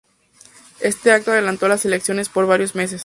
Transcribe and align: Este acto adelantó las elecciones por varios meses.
Este 0.79 1.11
acto 1.11 1.29
adelantó 1.31 1.67
las 1.67 1.85
elecciones 1.85 2.27
por 2.27 2.47
varios 2.47 2.73
meses. 2.73 2.99